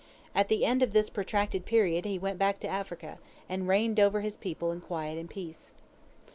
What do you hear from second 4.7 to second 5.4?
in quiet and